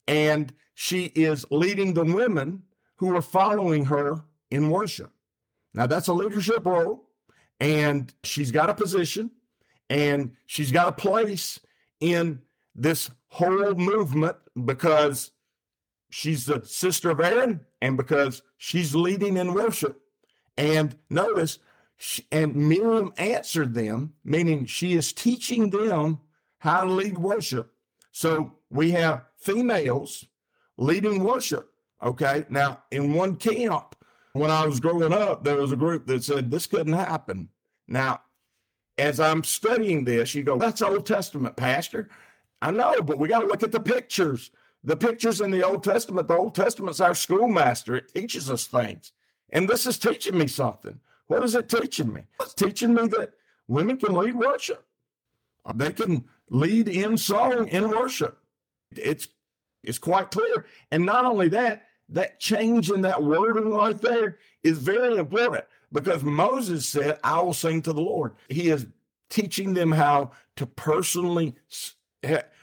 and 0.08 0.54
she 0.75 1.06
is 1.16 1.46
leading 1.51 1.94
the 1.94 2.04
women 2.04 2.63
who 2.98 3.16
are 3.16 3.22
following 3.22 3.86
her 3.86 4.24
in 4.51 4.70
worship. 4.70 5.12
Now, 5.74 5.88
that's 5.88 6.08
a 6.08 6.13
leadership 6.13 6.66
role, 6.66 7.08
and 7.60 8.13
she's 8.24 8.51
got 8.51 8.70
a 8.70 8.74
position 8.74 9.32
and 9.92 10.32
she's 10.46 10.72
got 10.72 10.88
a 10.88 10.94
place 10.94 11.60
in 12.00 12.42
this 12.74 13.12
whole 13.28 13.75
movement 13.75 14.38
because 14.66 15.32
she's 16.10 16.46
the 16.46 16.63
sister 16.66 17.10
of 17.10 17.20
Aaron 17.20 17.60
and 17.82 17.98
because 17.98 18.42
she's 18.58 18.96
leading 18.96 19.36
in 19.36 19.54
worship. 19.54 20.00
And 20.58 20.96
notice, 21.10 21.60
and 22.32 22.56
Miriam 22.56 23.13
answered 23.18 23.74
them, 23.74 24.13
meaning 24.24 24.66
she 24.66 24.94
is 24.94 25.12
teaching 25.12 25.70
them 25.70 26.20
how 26.60 26.86
to 26.86 26.92
lead 26.92 27.18
worship. 27.18 27.74
So 28.13 28.54
we 28.70 28.92
have 28.92 29.25
females 29.36 30.25
leading 30.78 31.22
worship. 31.22 31.70
Okay. 32.01 32.46
Now, 32.50 32.84
in 32.92 33.13
one 33.13 33.36
camp, 33.36 33.96
when 34.34 34.52
I 34.52 34.66
was 34.66 34.80
growing 34.80 35.14
up, 35.14 35.44
there 35.44 35.58
was 35.58 35.72
a 35.72 35.78
group 35.78 36.08
that 36.08 36.24
said 36.24 36.50
this 36.50 36.68
couldn't 36.68 36.94
happen. 36.94 37.50
Now, 37.88 38.22
as 38.98 39.20
I'm 39.20 39.44
studying 39.44 40.04
this, 40.04 40.36
you 40.36 40.44
go, 40.44 40.58
that's 40.58 40.82
Old 40.82 41.06
Testament, 41.06 41.56
Pastor. 41.56 42.10
I 42.62 42.72
know, 42.72 43.02
but 43.02 43.18
we 43.18 43.28
got 43.28 43.42
to 43.42 43.48
look 43.48 43.64
at 43.64 43.72
the 43.72 43.80
pictures. 43.80 44.52
The 44.84 44.96
pictures 44.96 45.42
in 45.42 45.52
the 45.52 45.64
Old 45.64 45.84
Testament, 45.84 46.28
the 46.28 46.38
Old 46.38 46.56
Testament's 46.56 47.00
our 47.00 47.16
schoolmaster. 47.16 47.96
It 47.96 48.14
teaches 48.14 48.50
us 48.50 48.66
things. 48.66 49.12
And 49.52 49.68
this 49.68 49.86
is 49.86 50.00
teaching 50.00 50.38
me 50.38 50.48
something. 50.48 51.00
What 51.28 51.44
is 51.44 51.56
it 51.56 51.70
teaching 51.70 52.12
me? 52.14 52.22
It's 52.42 52.54
teaching 52.54 52.94
me 52.94 53.08
that 53.08 53.34
women 53.68 53.98
can 53.98 54.14
lead 54.14 54.36
worship. 54.36 54.86
They 55.76 55.92
can 55.92 56.26
lead 56.50 56.88
in 56.88 57.18
song 57.18 57.68
in 57.68 57.90
worship. 57.90 58.38
It's 58.92 59.28
it's 59.84 59.98
quite 59.98 60.32
clear. 60.32 60.66
And 60.92 61.06
not 61.06 61.26
only 61.26 61.48
that, 61.50 61.88
that 62.12 62.39
change 62.39 62.91
in 62.91 63.01
that 63.01 63.24
wording 63.24 63.72
right 63.72 64.00
there 64.00 64.38
is 64.63 64.77
very 64.77 65.18
important 65.18 65.65
because 65.91 66.24
Moses 66.24 66.88
said, 66.88 67.20
I 67.24 67.41
will 67.41 67.53
sing 67.53 67.82
to 67.84 67.94
the 67.94 68.01
Lord. 68.01 68.34
He 68.50 68.70
is 68.70 68.86
teaching 69.30 69.74
them 69.74 69.91
how 69.91 70.32
to 70.58 70.65
personally, 70.65 71.56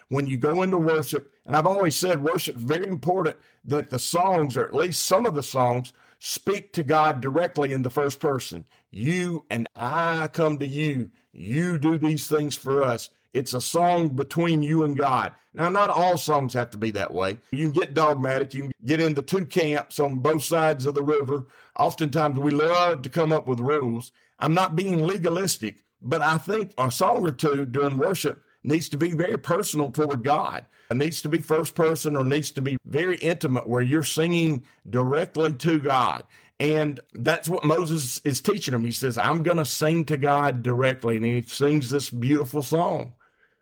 when 0.08 0.26
you 0.26 0.36
go 0.36 0.62
into 0.62 0.78
worship, 0.78 1.32
and 1.46 1.56
I've 1.56 1.66
always 1.66 1.96
said 1.96 2.22
worship 2.22 2.56
is 2.56 2.62
very 2.62 2.86
important 2.86 3.36
that 3.64 3.90
the 3.90 3.98
songs, 3.98 4.56
or 4.56 4.64
at 4.64 4.74
least 4.74 5.06
some 5.06 5.26
of 5.26 5.34
the 5.34 5.42
songs, 5.42 5.92
speak 6.18 6.72
to 6.74 6.82
God 6.82 7.20
directly 7.20 7.72
in 7.72 7.82
the 7.82 7.90
first 7.90 8.20
person. 8.20 8.64
You 8.90 9.44
and 9.50 9.66
I 9.76 10.28
come 10.28 10.58
to 10.58 10.66
you. 10.66 11.10
You 11.32 11.78
do 11.78 11.96
these 11.96 12.26
things 12.26 12.56
for 12.56 12.82
us. 12.82 13.10
It's 13.38 13.54
a 13.54 13.60
song 13.60 14.08
between 14.08 14.62
you 14.62 14.82
and 14.82 14.98
God. 14.98 15.32
Now, 15.54 15.68
not 15.68 15.90
all 15.90 16.18
songs 16.18 16.54
have 16.54 16.70
to 16.70 16.76
be 16.76 16.90
that 16.90 17.14
way. 17.14 17.38
You 17.52 17.70
can 17.70 17.80
get 17.80 17.94
dogmatic. 17.94 18.52
You 18.52 18.62
can 18.62 18.72
get 18.84 19.00
into 19.00 19.22
two 19.22 19.46
camps 19.46 20.00
on 20.00 20.16
both 20.16 20.42
sides 20.42 20.86
of 20.86 20.96
the 20.96 21.02
river. 21.02 21.46
Oftentimes, 21.78 22.38
we 22.38 22.50
love 22.50 23.02
to 23.02 23.08
come 23.08 23.32
up 23.32 23.46
with 23.46 23.60
rules. 23.60 24.10
I'm 24.40 24.54
not 24.54 24.74
being 24.74 25.06
legalistic, 25.06 25.84
but 26.02 26.20
I 26.20 26.36
think 26.38 26.74
a 26.78 26.90
song 26.90 27.26
or 27.26 27.30
two 27.30 27.64
during 27.64 27.96
worship 27.96 28.42
needs 28.64 28.88
to 28.88 28.96
be 28.96 29.12
very 29.12 29.38
personal 29.38 29.90
toward 29.90 30.24
God. 30.24 30.66
It 30.90 30.96
needs 30.96 31.22
to 31.22 31.28
be 31.28 31.38
first 31.38 31.74
person 31.74 32.16
or 32.16 32.24
needs 32.24 32.50
to 32.52 32.62
be 32.62 32.76
very 32.86 33.18
intimate 33.18 33.68
where 33.68 33.82
you're 33.82 34.02
singing 34.02 34.64
directly 34.90 35.52
to 35.52 35.78
God. 35.78 36.24
And 36.60 36.98
that's 37.14 37.48
what 37.48 37.64
Moses 37.64 38.20
is 38.24 38.40
teaching 38.40 38.74
him. 38.74 38.84
He 38.84 38.90
says, 38.90 39.16
I'm 39.16 39.44
going 39.44 39.58
to 39.58 39.64
sing 39.64 40.04
to 40.06 40.16
God 40.16 40.62
directly. 40.62 41.16
And 41.16 41.24
he 41.24 41.42
sings 41.42 41.88
this 41.88 42.10
beautiful 42.10 42.62
song. 42.62 43.12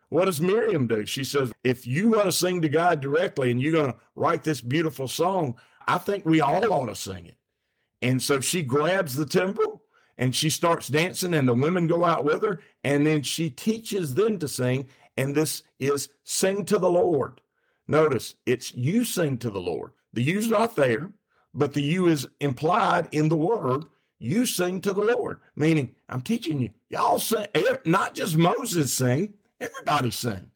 What 0.09 0.25
does 0.25 0.39
Miriam 0.39 0.87
do? 0.87 1.05
She 1.05 1.23
says, 1.23 1.51
if 1.63 1.85
you 1.85 2.09
want 2.09 2.25
to 2.25 2.31
sing 2.31 2.61
to 2.61 2.69
God 2.69 3.01
directly 3.01 3.51
and 3.51 3.61
you're 3.61 3.73
going 3.73 3.91
to 3.91 3.97
write 4.15 4.43
this 4.43 4.61
beautiful 4.61 5.07
song, 5.07 5.55
I 5.87 5.97
think 5.97 6.25
we 6.25 6.41
all 6.41 6.71
ought 6.71 6.85
to 6.85 6.95
sing 6.95 7.25
it. 7.25 7.35
And 8.01 8.21
so 8.21 8.39
she 8.39 8.61
grabs 8.61 9.15
the 9.15 9.25
timbrel 9.25 9.81
and 10.17 10.35
she 10.35 10.49
starts 10.49 10.87
dancing, 10.87 11.35
and 11.35 11.47
the 11.47 11.53
women 11.53 11.85
go 11.85 12.03
out 12.03 12.25
with 12.25 12.41
her. 12.43 12.59
And 12.83 13.05
then 13.05 13.21
she 13.21 13.49
teaches 13.49 14.15
them 14.15 14.39
to 14.39 14.47
sing. 14.47 14.87
And 15.15 15.35
this 15.35 15.63
is 15.79 16.09
sing 16.23 16.65
to 16.65 16.79
the 16.79 16.89
Lord. 16.89 17.41
Notice 17.87 18.35
it's 18.45 18.73
you 18.73 19.05
sing 19.05 19.37
to 19.39 19.49
the 19.49 19.59
Lord. 19.59 19.91
The 20.13 20.23
you's 20.23 20.49
not 20.49 20.75
there, 20.75 21.11
but 21.53 21.73
the 21.73 21.81
you 21.81 22.07
is 22.07 22.27
implied 22.39 23.09
in 23.11 23.29
the 23.29 23.37
word. 23.37 23.85
You 24.19 24.45
sing 24.45 24.81
to 24.81 24.93
the 24.93 25.03
Lord, 25.03 25.39
meaning 25.55 25.95
I'm 26.09 26.21
teaching 26.21 26.59
you. 26.59 26.71
Y'all 26.89 27.19
sing, 27.19 27.45
eh, 27.53 27.77
not 27.85 28.15
just 28.15 28.35
Moses 28.35 28.91
sing, 28.91 29.35
Everybody 29.59 30.11
sing. 30.11 30.51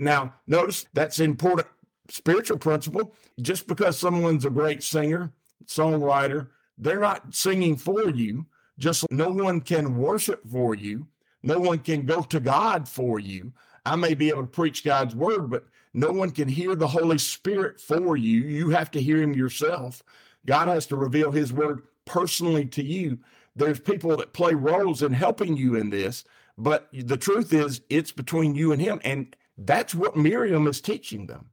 Now, 0.00 0.34
notice 0.46 0.86
that's 0.92 1.20
important 1.20 1.68
spiritual 2.10 2.58
principle. 2.58 3.14
Just 3.40 3.66
because 3.66 3.98
someone's 3.98 4.44
a 4.44 4.50
great 4.50 4.82
singer, 4.82 5.32
songwriter, 5.66 6.48
they're 6.78 7.00
not 7.00 7.34
singing 7.34 7.76
for 7.76 8.10
you. 8.10 8.46
Just 8.78 9.10
no 9.10 9.30
one 9.30 9.60
can 9.60 9.96
worship 9.96 10.42
for 10.50 10.74
you. 10.74 11.06
No 11.42 11.58
one 11.58 11.78
can 11.78 12.04
go 12.04 12.22
to 12.22 12.40
God 12.40 12.88
for 12.88 13.18
you. 13.18 13.52
I 13.86 13.96
may 13.96 14.14
be 14.14 14.28
able 14.28 14.42
to 14.42 14.46
preach 14.46 14.84
God's 14.84 15.14
word, 15.14 15.50
but 15.50 15.64
no 15.94 16.12
one 16.12 16.30
can 16.30 16.48
hear 16.48 16.74
the 16.74 16.88
Holy 16.88 17.18
Spirit 17.18 17.80
for 17.80 18.16
you. 18.16 18.40
You 18.40 18.70
have 18.70 18.90
to 18.92 19.02
hear 19.02 19.22
him 19.22 19.32
yourself. 19.32 20.02
God 20.46 20.68
has 20.68 20.86
to 20.86 20.96
reveal 20.96 21.32
his 21.32 21.52
word 21.52 21.82
personally 22.04 22.66
to 22.66 22.82
you. 22.82 23.18
There's 23.56 23.80
people 23.80 24.16
that 24.16 24.32
play 24.32 24.54
roles 24.54 25.02
in 25.02 25.12
helping 25.12 25.56
you 25.56 25.76
in 25.76 25.90
this, 25.90 26.24
but 26.60 26.88
the 26.92 27.16
truth 27.16 27.54
is, 27.54 27.80
it's 27.88 28.12
between 28.12 28.54
you 28.54 28.70
and 28.70 28.82
him. 28.82 29.00
And 29.02 29.34
that's 29.56 29.94
what 29.94 30.14
Miriam 30.14 30.66
is 30.66 30.82
teaching 30.82 31.26
them. 31.26 31.46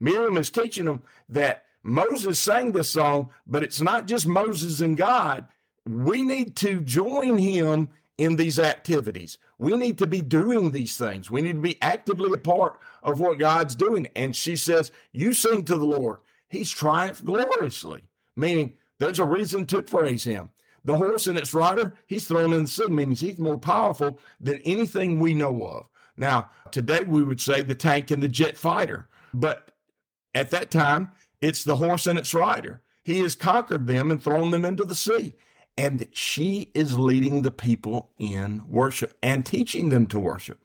Miriam 0.00 0.36
is 0.36 0.50
teaching 0.50 0.86
them 0.86 1.04
that 1.28 1.64
Moses 1.84 2.40
sang 2.40 2.72
this 2.72 2.90
song, 2.90 3.30
but 3.46 3.62
it's 3.62 3.80
not 3.80 4.08
just 4.08 4.26
Moses 4.26 4.80
and 4.80 4.96
God. 4.96 5.46
We 5.86 6.22
need 6.22 6.56
to 6.56 6.80
join 6.80 7.38
him 7.38 7.90
in 8.18 8.34
these 8.34 8.58
activities. 8.58 9.38
We 9.58 9.76
need 9.76 9.96
to 9.98 10.08
be 10.08 10.22
doing 10.22 10.72
these 10.72 10.96
things. 10.96 11.30
We 11.30 11.40
need 11.40 11.54
to 11.54 11.60
be 11.60 11.80
actively 11.80 12.32
a 12.32 12.36
part 12.36 12.80
of 13.04 13.20
what 13.20 13.38
God's 13.38 13.76
doing. 13.76 14.08
And 14.16 14.34
she 14.34 14.56
says, 14.56 14.90
You 15.12 15.32
sing 15.32 15.64
to 15.66 15.76
the 15.76 15.84
Lord. 15.84 16.18
He's 16.48 16.70
triumphed 16.70 17.24
gloriously, 17.24 18.02
meaning 18.34 18.74
there's 18.98 19.20
a 19.20 19.24
reason 19.24 19.66
to 19.66 19.82
praise 19.82 20.24
him. 20.24 20.50
The 20.88 20.96
horse 20.96 21.26
and 21.26 21.36
its 21.36 21.52
rider, 21.52 21.92
he's 22.06 22.26
thrown 22.26 22.54
in 22.54 22.62
the 22.62 22.66
sea, 22.66 22.86
means 22.86 23.20
he's 23.20 23.38
more 23.38 23.58
powerful 23.58 24.18
than 24.40 24.62
anything 24.64 25.20
we 25.20 25.34
know 25.34 25.62
of. 25.62 25.86
Now, 26.16 26.48
today 26.70 27.00
we 27.06 27.22
would 27.22 27.42
say 27.42 27.60
the 27.60 27.74
tank 27.74 28.10
and 28.10 28.22
the 28.22 28.28
jet 28.28 28.56
fighter, 28.56 29.06
but 29.34 29.72
at 30.34 30.50
that 30.50 30.70
time, 30.70 31.12
it's 31.42 31.62
the 31.62 31.76
horse 31.76 32.06
and 32.06 32.18
its 32.18 32.32
rider. 32.32 32.80
He 33.04 33.18
has 33.18 33.36
conquered 33.36 33.86
them 33.86 34.10
and 34.10 34.22
thrown 34.22 34.50
them 34.50 34.64
into 34.64 34.82
the 34.82 34.94
sea. 34.94 35.34
And 35.76 36.08
she 36.12 36.70
is 36.72 36.98
leading 36.98 37.42
the 37.42 37.50
people 37.50 38.08
in 38.18 38.62
worship 38.66 39.14
and 39.22 39.44
teaching 39.44 39.90
them 39.90 40.06
to 40.06 40.18
worship. 40.18 40.58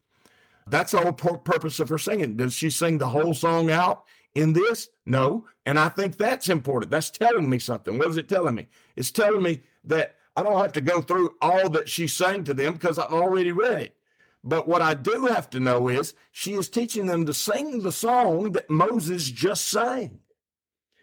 That's 0.68 0.94
the 0.94 1.02
whole 1.02 1.12
purpose 1.12 1.82
of 1.82 1.90
her 1.90 1.98
singing. 1.98 2.38
Does 2.38 2.54
she 2.54 2.70
sing 2.70 2.98
the 2.98 3.10
whole 3.10 3.34
song 3.34 3.72
out 3.72 4.06
in 4.36 4.54
this? 4.54 4.88
No. 5.06 5.48
And 5.66 5.78
I 5.78 5.90
think 5.90 6.16
that's 6.16 6.48
important. 6.48 6.92
That's 6.92 7.12
telling 7.12 7.50
me 7.50 7.60
something. 7.60 7.98
What 7.98 8.08
is 8.08 8.16
it 8.16 8.30
telling 8.30 8.56
me? 8.56 8.68
It's 8.96 9.12
telling 9.12 9.44
me 9.44 9.64
that 9.86 10.16
I 10.36 10.44
don't 10.44 10.62
have 10.62 10.74
to 10.74 10.82
go 10.82 11.02
through 11.02 11.36
all 11.42 11.70
that 11.70 11.90
she 11.90 12.08
sang 12.08 12.44
to 12.46 12.54
them 12.54 12.74
because 12.74 12.98
I've 12.98 13.14
already 13.14 13.52
read 13.52 13.82
it. 13.82 13.96
But 14.44 14.68
what 14.68 14.82
I 14.82 14.94
do 14.94 15.26
have 15.28 15.50
to 15.52 15.60
know 15.60 15.88
is 15.88 16.14
she 16.32 16.54
is 16.54 16.70
teaching 16.70 17.06
them 17.06 17.26
to 17.26 17.34
sing 17.34 17.82
the 17.82 17.92
song 17.92 18.52
that 18.54 18.70
Moses 18.70 19.30
just 19.30 19.68
sang. 19.68 20.20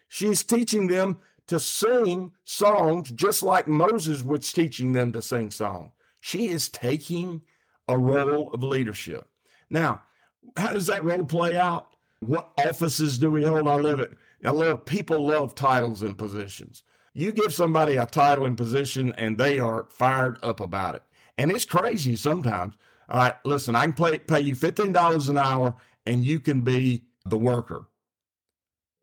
She's 0.07 0.43
teaching 0.43 0.87
them 0.87 1.19
to 1.47 1.59
sing 1.59 2.33
songs 2.43 3.11
just 3.11 3.41
like 3.41 3.67
Moses 3.67 4.23
was 4.23 4.51
teaching 4.51 4.93
them 4.93 5.11
to 5.13 5.21
sing 5.21 5.49
songs. 5.49 5.91
She 6.19 6.49
is 6.49 6.69
taking 6.69 7.41
a 7.87 7.97
role 7.97 8.51
of 8.53 8.63
leadership. 8.63 9.27
Now, 9.69 10.03
how 10.55 10.73
does 10.73 10.87
that 10.87 11.03
role 11.03 11.25
play 11.25 11.57
out? 11.57 11.87
What 12.19 12.51
offices 12.57 13.17
do 13.17 13.31
we 13.31 13.43
hold? 13.43 13.67
I 13.67 13.75
love 13.75 13.99
it. 13.99 14.11
I 14.45 14.51
love 14.51 14.85
people 14.85 15.25
love 15.25 15.55
titles 15.55 16.03
and 16.03 16.17
positions. 16.17 16.83
You 17.13 17.31
give 17.31 17.53
somebody 17.53 17.97
a 17.97 18.05
title 18.05 18.45
and 18.45 18.57
position, 18.57 19.13
and 19.17 19.37
they 19.37 19.59
are 19.59 19.87
fired 19.89 20.39
up 20.43 20.59
about 20.59 20.95
it. 20.95 21.03
And 21.37 21.51
it's 21.51 21.65
crazy 21.65 22.15
sometimes. 22.15 22.75
All 23.09 23.19
right, 23.19 23.35
listen, 23.43 23.75
I 23.75 23.83
can 23.83 23.93
pay, 23.93 24.19
pay 24.19 24.39
you 24.39 24.55
$15 24.55 25.29
an 25.29 25.37
hour, 25.37 25.75
and 26.05 26.23
you 26.23 26.39
can 26.39 26.61
be 26.61 27.03
the 27.25 27.37
worker. 27.37 27.87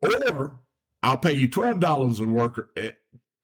Or 0.01 0.59
I'll 1.03 1.17
pay 1.17 1.33
you 1.33 1.47
$12 1.47 2.19
an 2.19 2.33
worker, 2.33 2.69
eh, 2.75 2.91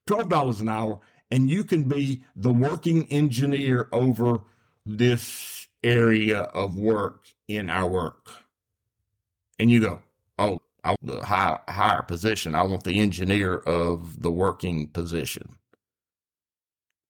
$12 0.08 0.60
an 0.60 0.68
hour, 0.68 1.00
and 1.30 1.50
you 1.50 1.64
can 1.64 1.84
be 1.84 2.22
the 2.34 2.52
working 2.52 3.06
engineer 3.10 3.88
over 3.92 4.40
this 4.84 5.66
area 5.82 6.40
of 6.40 6.76
work 6.76 7.26
in 7.48 7.70
our 7.70 7.88
work. 7.88 8.28
And 9.58 9.70
you 9.70 9.80
go, 9.80 10.02
oh, 10.38 10.60
I 10.86 10.90
want 10.90 11.06
the 11.20 11.26
high, 11.26 11.58
higher 11.68 12.02
position. 12.02 12.54
I 12.54 12.62
want 12.62 12.84
the 12.84 13.00
engineer 13.00 13.56
of 13.56 14.22
the 14.22 14.30
working 14.30 14.86
position. 14.86 15.56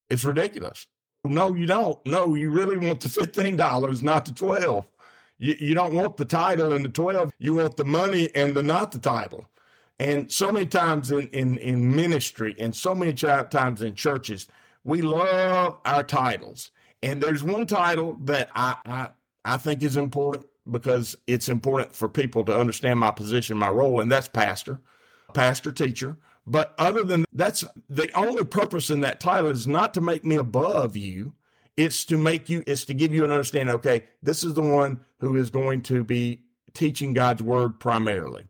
It's 0.08 0.24
ridiculous. 0.24 0.86
No, 1.24 1.54
you 1.54 1.66
don't. 1.66 1.98
No, 2.06 2.34
you 2.34 2.48
really 2.48 2.78
want 2.78 3.00
the 3.00 3.08
$15, 3.08 4.02
not 4.02 4.24
the 4.24 4.32
12. 4.32 4.86
You, 5.38 5.56
you 5.60 5.74
don't 5.74 5.92
want 5.92 6.16
the 6.16 6.24
title 6.24 6.72
and 6.72 6.86
the 6.86 6.88
12. 6.88 7.30
You 7.38 7.56
want 7.56 7.76
the 7.76 7.84
money 7.84 8.30
and 8.34 8.54
the 8.54 8.62
not 8.62 8.92
the 8.92 8.98
title. 8.98 9.44
And 9.98 10.32
so 10.32 10.50
many 10.50 10.66
times 10.66 11.10
in, 11.10 11.28
in, 11.28 11.58
in 11.58 11.94
ministry 11.94 12.56
and 12.58 12.74
so 12.74 12.94
many 12.94 13.12
times 13.12 13.82
in 13.82 13.94
churches, 13.94 14.46
we 14.84 15.02
love 15.02 15.76
our 15.84 16.02
titles. 16.02 16.70
And 17.02 17.22
there's 17.22 17.44
one 17.44 17.66
title 17.66 18.16
that 18.22 18.48
I, 18.54 18.76
I, 18.86 19.08
I 19.44 19.56
think 19.58 19.82
is 19.82 19.98
important 19.98 20.46
because 20.70 21.16
it's 21.26 21.48
important 21.48 21.94
for 21.94 22.08
people 22.08 22.44
to 22.44 22.58
understand 22.58 22.98
my 22.98 23.10
position, 23.10 23.56
my 23.56 23.68
role, 23.68 24.00
and 24.00 24.10
that's 24.10 24.28
pastor, 24.28 24.80
pastor 25.34 25.72
teacher. 25.72 26.16
But 26.46 26.74
other 26.78 27.02
than 27.02 27.24
that's 27.32 27.64
the 27.88 28.10
only 28.16 28.44
purpose 28.44 28.90
in 28.90 29.00
that 29.00 29.20
title 29.20 29.50
is 29.50 29.66
not 29.66 29.94
to 29.94 30.00
make 30.00 30.24
me 30.24 30.36
above 30.36 30.96
you. 30.96 31.32
It's 31.76 32.04
to 32.06 32.16
make 32.16 32.48
you, 32.48 32.62
it's 32.66 32.84
to 32.86 32.94
give 32.94 33.12
you 33.12 33.24
an 33.24 33.30
understanding. 33.30 33.74
Okay, 33.74 34.04
this 34.22 34.44
is 34.44 34.54
the 34.54 34.62
one 34.62 35.00
who 35.20 35.36
is 35.36 35.50
going 35.50 35.82
to 35.82 36.04
be 36.04 36.40
teaching 36.72 37.12
God's 37.12 37.42
word 37.42 37.78
primarily. 37.80 38.44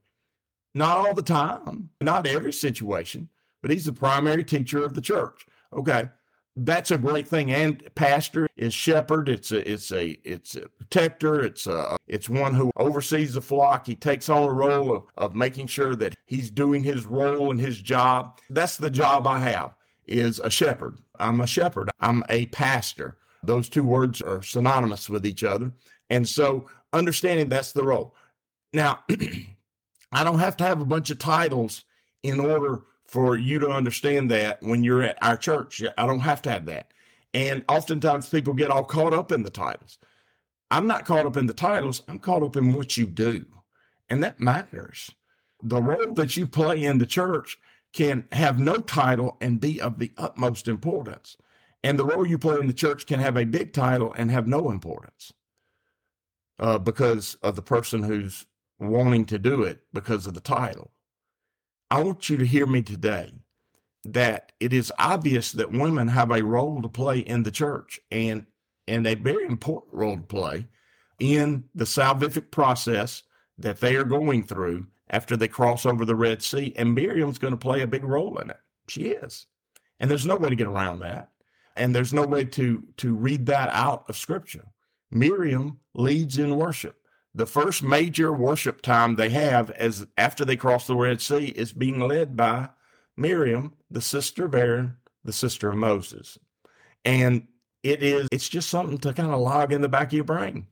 Not 0.75 0.99
all 0.99 1.15
the 1.15 1.23
time, 1.23 1.89
not 2.01 2.27
every 2.27 2.53
situation, 2.53 3.29
but 3.63 3.71
he's 3.71 3.87
the 3.87 3.93
primary 3.93 4.45
teacher 4.45 4.85
of 4.85 4.95
the 4.95 5.01
church. 5.01 5.47
Okay 5.73 6.09
that's 6.57 6.91
a 6.91 6.99
great 6.99 7.29
thing. 7.29 7.53
And 7.53 7.83
pastor 7.95 8.49
is 8.57 8.73
shepherd. 8.73 9.29
It's 9.29 9.53
a 9.53 9.71
it's 9.71 9.93
a 9.93 10.19
it's 10.25 10.57
a 10.57 10.69
protector. 10.69 11.43
It's 11.43 11.67
a 11.67 11.97
it's 12.07 12.29
one 12.29 12.55
who 12.55 12.71
oversees 12.77 13.35
the 13.35 13.43
flock. 13.43 13.87
He 13.87 13.95
takes 13.95 14.29
on 14.29 14.43
the 14.43 14.53
role 14.53 14.97
of, 14.97 15.03
of 15.17 15.35
making 15.35 15.67
sure 15.67 15.95
that 15.97 16.15
he's 16.27 16.51
doing 16.51 16.83
his 16.83 17.05
role 17.05 17.51
and 17.51 17.61
his 17.61 17.81
job. 17.81 18.41
That's 18.49 18.77
the 18.77 18.91
job 18.91 19.27
I 19.27 19.39
have 19.41 19.75
is 20.07 20.39
a 20.39 20.51
shepherd. 20.51 20.99
I'm 21.19 21.41
a 21.41 21.47
shepherd. 21.47 21.91
I'm 22.01 22.25
a 22.31 22.47
pastor. 22.47 23.19
Those 23.43 23.69
two 23.69 23.85
words 23.85 24.23
are 24.23 24.43
synonymous 24.43 25.11
with 25.11 25.27
each 25.27 25.45
other. 25.45 25.73
And 26.11 26.27
so 26.27 26.69
understanding 26.93 27.49
that's 27.49 27.73
the 27.73 27.85
role. 27.85 28.15
Now, 28.73 29.01
I 30.13 30.25
don't 30.25 30.39
have 30.39 30.57
to 30.59 30.65
have 30.65 30.81
a 30.81 30.87
bunch 30.87 31.11
of 31.11 31.19
titles 31.19 31.85
in 32.23 32.41
order 32.41 32.83
for 33.07 33.37
you 33.37 33.59
to 33.61 33.69
understand 33.69 34.31
that 34.31 34.63
when 34.63 34.83
you're 34.83 35.03
at 35.03 35.19
our 35.23 35.37
church. 35.37 35.83
I 35.97 36.07
don't 36.07 36.21
have 36.21 36.43
to 36.43 36.51
have 36.51 36.67
that. 36.67 36.93
And 37.35 37.65
oftentimes 37.69 38.29
people 38.29 38.55
get 38.55 38.71
all 38.71 38.85
caught 38.85 39.13
up 39.13 39.33
in 39.33 39.43
the 39.43 39.51
titles. 39.51 39.99
I'm 40.71 40.87
not 40.87 41.05
caught 41.05 41.27
up 41.27 41.37
in 41.37 41.47
the 41.47 41.55
titles, 41.55 42.03
I'm 42.09 42.19
caught 42.19 42.43
up 42.43 42.57
in 42.57 42.73
what 42.73 42.97
you 42.97 43.07
do. 43.07 43.45
And 44.09 44.23
that 44.23 44.41
matters. 44.41 45.11
The 45.63 45.81
role 45.81 46.13
that 46.15 46.37
you 46.37 46.47
play 46.47 46.85
in 46.85 46.99
the 46.99 47.07
church 47.07 47.59
can 47.93 48.27
have 48.33 48.59
no 48.59 48.77
title 48.77 49.37
and 49.41 49.61
be 49.61 49.81
of 49.81 49.99
the 49.99 50.13
utmost 50.17 50.69
importance. 50.69 51.37
And 51.83 51.99
the 51.99 52.05
role 52.05 52.27
you 52.27 52.39
play 52.39 52.59
in 52.59 52.67
the 52.67 52.73
church 52.73 53.07
can 53.07 53.21
have 53.21 53.37
a 53.37 53.45
big 53.45 53.73
title 53.73 54.13
and 54.17 54.31
have 54.31 54.47
no 54.47 54.71
importance 54.71 55.33
uh, 56.59 56.79
because 56.79 57.37
of 57.43 57.57
the 57.57 57.63
person 57.63 58.03
who's 58.03 58.45
wanting 58.79 59.25
to 59.27 59.39
do 59.39 59.63
it 59.63 59.81
because 59.93 60.27
of 60.27 60.35
the 60.35 60.41
title. 60.41 60.91
I 61.91 62.03
want 62.03 62.29
you 62.29 62.37
to 62.39 62.47
hear 62.47 62.67
me 62.67 62.83
today 62.83 63.33
that 64.05 64.53
it 64.61 64.73
is 64.73 64.93
obvious 64.99 65.53
that 65.53 65.71
women 65.71 66.09
have 66.09 66.31
a 66.31 66.43
role 66.43 66.83
to 66.83 66.89
play 66.89 67.21
in 67.21 67.43
the 67.43 67.51
church 67.51 68.01
and 68.11 68.47
and 68.89 69.07
a 69.07 69.15
very 69.15 69.47
important 69.47 69.93
role 69.93 70.17
to 70.17 70.23
play 70.23 70.67
in 71.19 71.65
the 71.75 71.85
salvific 71.85 72.51
process 72.53 73.25
that 73.59 73.81
they 73.81 73.97
are 73.97 74.05
going 74.05 74.45
through 74.45 74.87
after 75.11 75.37
they 75.37 75.49
cross 75.49 75.87
over 75.87 76.05
the 76.05 76.15
Red 76.15 76.41
Sea. 76.43 76.73
And 76.77 76.95
Miriam's 76.95 77.39
going 77.39 77.53
to 77.53 77.57
play 77.57 77.83
a 77.83 77.87
big 77.87 78.05
role 78.05 78.39
in 78.39 78.51
it. 78.51 78.61
She 78.89 79.09
is. 79.09 79.47
And 79.99 80.09
there's 80.09 80.27
no 80.27 80.37
way 80.37 80.51
to 80.51 80.57
get 80.57 80.69
around 80.69 81.01
that. 81.01 81.31
And 81.77 81.95
there's 81.95 82.15
no 82.15 82.23
way 82.27 82.45
to 82.45 82.83
to 82.99 83.15
read 83.15 83.47
that 83.47 83.69
out 83.71 84.05
of 84.09 84.17
scripture. 84.17 84.67
Miriam 85.11 85.79
leads 85.95 86.39
in 86.39 86.57
worship 86.57 86.97
the 87.37 87.47
first 87.47 87.83
major 87.83 88.33
worship 88.33 88.81
time 88.81 89.15
they 89.15 89.29
have 89.29 89.71
as 89.73 90.07
after 90.17 90.43
they 90.43 90.57
cross 90.57 90.87
the 90.87 90.97
Red 90.97 91.21
Sea 91.21 91.49
is 91.49 91.71
being 91.71 92.01
led 92.01 92.35
by 92.35 92.71
Miriam, 93.15 93.75
the 93.91 94.01
sister 94.01 94.47
of 94.47 94.55
Aaron, 94.55 94.97
the 95.23 95.35
sister 95.35 95.69
of 95.69 95.77
Moses. 95.77 96.39
And 97.05 97.47
it 97.83 98.03
is 98.03 98.27
it's 98.33 98.49
just 98.49 98.71
something 98.71 98.97
to 98.99 99.13
kind 99.13 99.31
of 99.31 99.41
log 99.41 99.71
in 99.71 99.83
the 99.83 99.89
back 99.89 100.09
of 100.09 100.13
your 100.15 100.25
brain. 100.25 100.67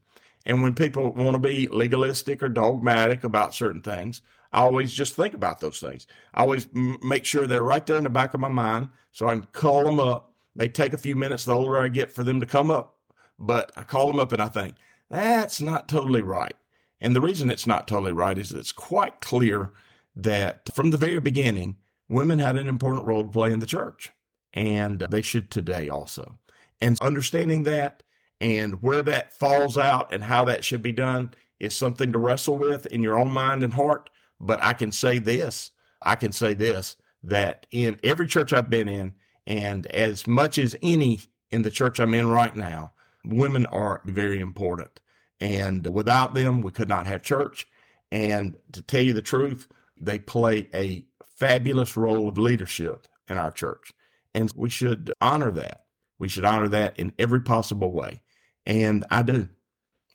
And 0.47 0.63
when 0.63 0.75
people 0.75 1.13
want 1.13 1.33
to 1.33 1.39
be 1.39 1.69
legalistic 1.69 2.43
or 2.43 2.49
dogmatic 2.49 3.25
about 3.25 3.55
certain 3.55 3.83
things, 3.83 4.23
I 4.51 4.61
always 4.61 4.93
just 4.93 5.15
think 5.15 5.35
about 5.35 5.61
those 5.61 5.81
things. 5.81 6.07
I 6.33 6.41
always 6.41 6.67
m- 6.75 6.99
make 7.03 7.27
sure 7.27 7.47
they're 7.47 7.63
right 7.63 7.85
there 7.85 7.99
in 7.99 8.05
the 8.05 8.11
back 8.11 8.33
of 8.33 8.41
my 8.41 8.49
mind 8.49 8.89
so 9.13 9.29
I 9.29 9.33
can 9.33 9.47
call 9.53 9.85
them 9.85 10.01
up. 10.01 10.33
They 10.57 10.69
take 10.69 10.95
a 10.95 10.99
few 10.99 11.15
minutes 11.15 11.45
the 11.45 11.55
older 11.55 11.79
I 11.79 11.89
get 11.89 12.11
for 12.11 12.25
them 12.25 12.41
to 12.41 12.47
come 12.47 12.71
up, 12.71 12.97
but 13.39 13.71
I 13.77 13.83
call 13.83 14.07
them 14.07 14.19
up 14.19 14.33
and 14.33 14.41
I 14.41 14.49
think, 14.49 14.77
that's 15.11 15.61
not 15.61 15.89
totally 15.89 16.23
right. 16.23 16.55
And 17.01 17.15
the 17.15 17.21
reason 17.21 17.51
it's 17.51 17.67
not 17.67 17.87
totally 17.87 18.13
right 18.13 18.39
is 18.39 18.53
it's 18.53 18.73
quite 18.73 19.21
clear 19.21 19.73
that 20.17 20.71
from 20.75 20.91
the 20.91 20.97
very 20.97 21.21
beginning, 21.21 21.77
women 22.09 22.39
had 22.39 22.57
an 22.57 22.69
important 22.69 23.07
role 23.07 23.23
to 23.23 23.29
play 23.29 23.53
in 23.53 23.61
the 23.61 23.67
church, 23.67 24.11
and 24.53 25.01
they 25.01 25.23
should 25.23 25.51
today 25.51 25.89
also. 25.89 26.39
And 26.81 27.01
understanding 27.01 27.65
that 27.65 28.03
and 28.41 28.83
where 28.83 29.03
that 29.03 29.39
falls 29.39 29.79
out 29.79 30.13
and 30.13 30.23
how 30.23 30.45
that 30.45 30.65
should 30.65 30.83
be 30.83 30.93
done 30.93 31.33
is 31.61 31.75
something 31.75 32.13
to 32.13 32.19
wrestle 32.19 32.59
with 32.59 32.87
in 32.87 33.03
your 33.03 33.19
own 33.19 33.31
mind 33.31 33.63
and 33.63 33.73
heart. 33.73 34.11
But 34.41 34.63
I 34.63 34.73
can 34.73 34.93
say 34.93 35.19
this 35.19 35.71
I 36.05 36.15
can 36.15 36.33
say 36.33 36.55
this 36.55 36.97
that 37.23 37.67
in 37.71 37.99
every 38.05 38.27
church 38.27 38.53
I've 38.53 38.69
been 38.69 38.89
in, 38.89 39.15
and 39.47 39.87
as 39.87 40.27
much 40.27 40.59
as 40.59 40.77
any 40.83 41.21
in 41.51 41.63
the 41.63 41.71
church 41.71 41.99
I'm 41.99 42.15
in 42.15 42.29
right 42.29 42.55
now, 42.55 42.93
women 43.25 43.67
are 43.67 44.03
very 44.05 44.41
important. 44.41 45.01
And 45.41 45.87
without 45.93 46.35
them, 46.35 46.63
we 46.63 46.71
could 46.71 46.89
not 46.89 47.07
have 47.07 47.23
church. 47.23 47.67
And 48.13 48.57
to 48.73 48.83
tell 48.83 49.03
you 49.03 49.13
the 49.13 49.23
truth, 49.23 49.69
they 50.01 50.19
play 50.19 50.69
a 50.75 51.05
fabulous 51.37 51.97
role 51.97 52.29
of 52.29 52.39
leadership 52.39 53.07
in 53.29 53.39
our 53.39 53.51
church. 53.51 53.93
And 54.35 54.53
we 54.55 54.71
should 54.71 55.13
honor 55.21 55.51
that. 55.53 55.85
We 56.19 56.29
should 56.29 56.45
honor 56.45 56.69
that 56.69 56.99
in 56.99 57.13
every 57.19 57.41
possible 57.41 57.93
way. 57.93 58.21
And 58.67 59.05
I 59.11 59.23
do. 59.23 59.49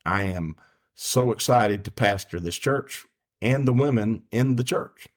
I 0.06 0.24
am 0.24 0.56
so 0.96 1.32
excited 1.32 1.86
to 1.86 1.92
pastor 1.92 2.40
this 2.40 2.58
church 2.58 3.06
and 3.42 3.68
the 3.68 3.74
women 3.74 4.24
in 4.32 4.56
the 4.56 4.64
church 4.64 5.08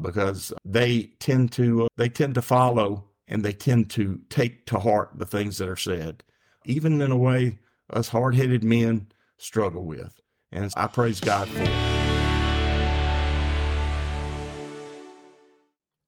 because 0.00 0.52
they 0.64 1.10
tend 1.20 1.52
to 1.52 1.88
they 1.96 2.08
tend 2.08 2.34
to 2.34 2.42
follow 2.42 3.04
and 3.28 3.44
they 3.44 3.52
tend 3.52 3.90
to 3.90 4.20
take 4.30 4.66
to 4.66 4.78
heart 4.78 5.10
the 5.14 5.26
things 5.26 5.58
that 5.58 5.68
are 5.68 5.76
said 5.76 6.22
even 6.64 7.00
in 7.00 7.10
a 7.10 7.16
way 7.16 7.58
us 7.90 8.08
hard-headed 8.08 8.62
men 8.62 9.06
struggle 9.38 9.84
with. 9.84 10.20
And 10.52 10.72
I 10.76 10.86
praise 10.86 11.20
God 11.20 11.48
for 11.48 11.62
it. 11.62 11.68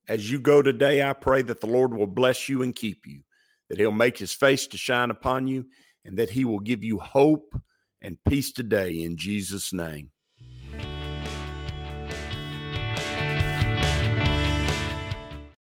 As 0.09 0.31
you 0.31 0.41
go 0.41 0.61
today, 0.61 1.09
I 1.09 1.13
pray 1.13 1.43
that 1.43 1.61
the 1.61 1.69
Lord 1.69 1.95
will 1.95 2.07
bless 2.07 2.49
you 2.49 2.63
and 2.63 2.75
keep 2.75 3.07
you, 3.07 3.21
that 3.69 3.79
He'll 3.79 3.93
make 3.93 4.19
His 4.19 4.33
face 4.33 4.67
to 4.69 4.77
shine 4.77 5.11
upon 5.11 5.47
you, 5.47 5.67
and 6.05 6.17
that 6.19 6.31
He 6.31 6.45
will 6.45 6.59
give 6.59 6.83
you 6.83 6.99
hope 6.99 7.55
and 8.03 8.19
peace 8.29 8.53
today 8.53 9.03
in 9.03 9.17
Jesus' 9.17 9.73
name. 9.73 10.11